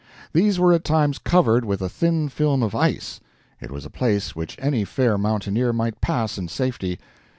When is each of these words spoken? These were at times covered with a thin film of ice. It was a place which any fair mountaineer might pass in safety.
These 0.33 0.59
were 0.59 0.73
at 0.73 0.83
times 0.83 1.19
covered 1.19 1.63
with 1.63 1.79
a 1.79 1.87
thin 1.87 2.27
film 2.27 2.63
of 2.63 2.73
ice. 2.73 3.19
It 3.59 3.69
was 3.69 3.85
a 3.85 3.91
place 3.91 4.35
which 4.35 4.57
any 4.59 4.83
fair 4.83 5.15
mountaineer 5.15 5.73
might 5.73 6.01
pass 6.01 6.39
in 6.39 6.47
safety. 6.47 6.99